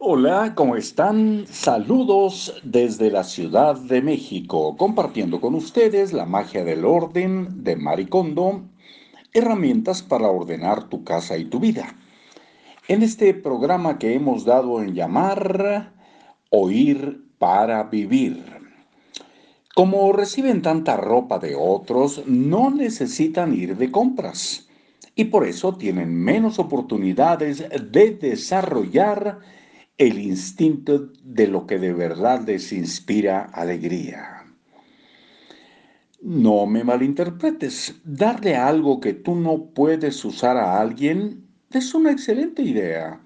[0.00, 1.46] Hola, ¿cómo están?
[1.46, 8.62] Saludos desde la Ciudad de México, compartiendo con ustedes la magia del orden de Maricondo,
[9.32, 11.96] herramientas para ordenar tu casa y tu vida.
[12.88, 15.92] En este programa que hemos dado en llamar
[16.50, 18.44] Oír para Vivir.
[19.76, 24.68] Como reciben tanta ropa de otros, no necesitan ir de compras
[25.14, 29.38] y por eso tienen menos oportunidades de desarrollar
[29.96, 34.44] el instinto de lo que de verdad les inspira alegría.
[36.20, 42.62] No me malinterpretes, darle algo que tú no puedes usar a alguien es una excelente
[42.62, 43.20] idea.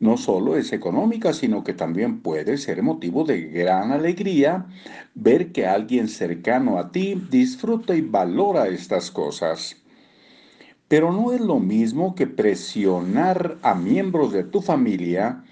[0.00, 4.66] No solo es económica, sino que también puede ser motivo de gran alegría
[5.14, 9.76] ver que alguien cercano a ti disfruta y valora estas cosas.
[10.88, 15.44] Pero no es lo mismo que presionar a miembros de tu familia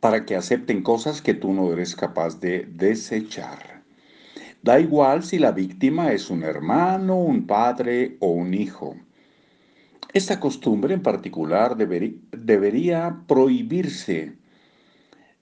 [0.00, 3.82] para que acepten cosas que tú no eres capaz de desechar.
[4.62, 8.96] Da igual si la víctima es un hermano, un padre o un hijo.
[10.12, 14.36] Esta costumbre en particular debería prohibirse.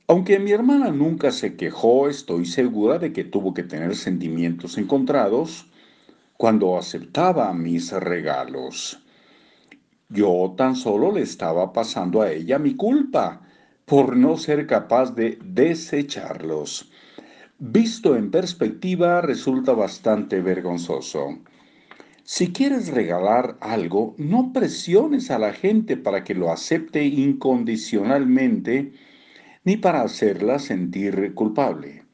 [0.06, 5.70] Aunque mi hermana nunca se quejó, estoy segura de que tuvo que tener sentimientos encontrados
[6.36, 9.00] cuando aceptaba mis regalos.
[10.10, 13.43] Yo tan solo le estaba pasando a ella mi culpa
[13.84, 16.90] por no ser capaz de desecharlos.
[17.58, 21.38] Visto en perspectiva resulta bastante vergonzoso.
[22.22, 28.92] Si quieres regalar algo, no presiones a la gente para que lo acepte incondicionalmente
[29.64, 32.04] ni para hacerla sentir culpable.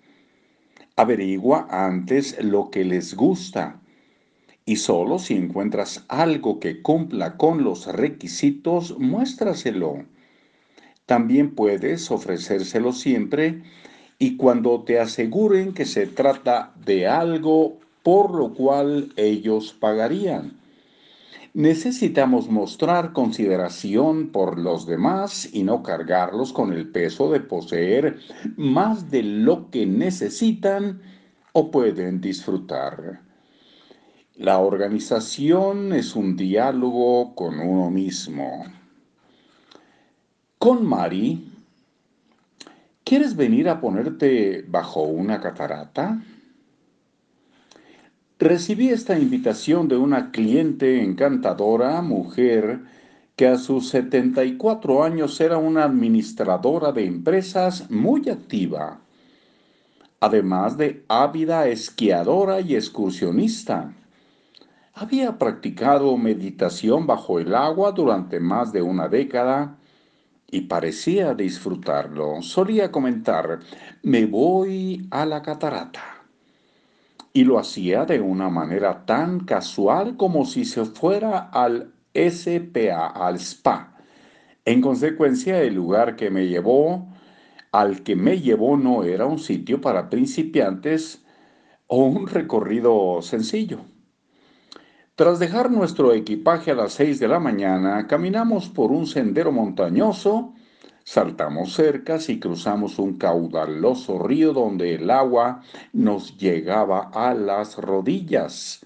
[0.97, 3.81] Averigua antes lo que les gusta
[4.65, 10.05] y solo si encuentras algo que cumpla con los requisitos, muéstraselo.
[11.11, 13.65] También puedes ofrecérselo siempre
[14.21, 20.53] y cuando te aseguren que se trata de algo por lo cual ellos pagarían.
[21.53, 28.21] Necesitamos mostrar consideración por los demás y no cargarlos con el peso de poseer
[28.57, 31.03] más de lo que necesitan
[31.51, 33.21] o pueden disfrutar.
[34.37, 38.80] La organización es un diálogo con uno mismo.
[40.63, 41.43] Con Mari,
[43.03, 46.23] ¿quieres venir a ponerte bajo una catarata?
[48.39, 52.81] Recibí esta invitación de una cliente encantadora, mujer,
[53.37, 58.99] que a sus 74 años era una administradora de empresas muy activa,
[60.21, 63.95] además de ávida esquiadora y excursionista.
[64.93, 69.79] Había practicado meditación bajo el agua durante más de una década
[70.51, 72.43] y parecía disfrutarlo.
[72.43, 73.61] Solía comentar,
[74.03, 76.03] me voy a la catarata.
[77.33, 83.37] Y lo hacía de una manera tan casual como si se fuera al SPA, al
[83.37, 83.97] spa.
[84.65, 87.09] En consecuencia, el lugar que me llevó,
[87.73, 91.25] al que me llevó no era un sitio para principiantes
[91.87, 93.79] o un recorrido sencillo.
[95.21, 100.55] Tras dejar nuestro equipaje a las seis de la mañana, caminamos por un sendero montañoso,
[101.05, 105.61] saltamos cercas y cruzamos un caudaloso río donde el agua
[105.93, 108.81] nos llegaba a las rodillas,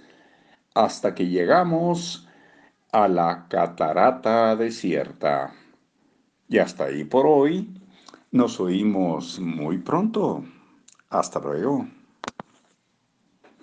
[0.74, 2.26] hasta que llegamos
[2.90, 5.54] a la catarata desierta.
[6.48, 7.80] Y hasta ahí por hoy.
[8.32, 10.42] Nos oímos muy pronto.
[11.10, 11.86] Hasta luego.